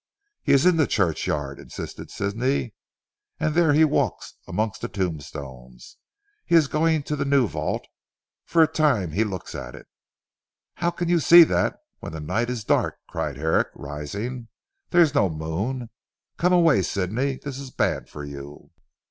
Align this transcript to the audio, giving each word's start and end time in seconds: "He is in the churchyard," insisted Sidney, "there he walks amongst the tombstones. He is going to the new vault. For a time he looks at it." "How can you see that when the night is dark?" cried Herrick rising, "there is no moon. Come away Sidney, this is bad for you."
"He 0.41 0.51
is 0.51 0.65
in 0.65 0.77
the 0.77 0.87
churchyard," 0.87 1.59
insisted 1.59 2.09
Sidney, 2.09 2.73
"there 3.37 3.71
he 3.71 3.85
walks 3.85 4.33
amongst 4.47 4.81
the 4.81 4.87
tombstones. 4.87 5.97
He 6.43 6.55
is 6.55 6.65
going 6.67 7.03
to 7.03 7.15
the 7.15 7.23
new 7.23 7.47
vault. 7.47 7.85
For 8.43 8.63
a 8.63 8.67
time 8.67 9.11
he 9.11 9.23
looks 9.23 9.53
at 9.53 9.75
it." 9.75 9.85
"How 10.73 10.89
can 10.89 11.07
you 11.07 11.19
see 11.19 11.43
that 11.43 11.75
when 11.99 12.13
the 12.13 12.19
night 12.19 12.49
is 12.49 12.63
dark?" 12.63 12.97
cried 13.07 13.37
Herrick 13.37 13.67
rising, 13.75 14.47
"there 14.89 15.01
is 15.01 15.13
no 15.13 15.29
moon. 15.29 15.91
Come 16.37 16.51
away 16.51 16.81
Sidney, 16.81 17.37
this 17.37 17.59
is 17.59 17.69
bad 17.69 18.09
for 18.09 18.25
you." 18.25 18.71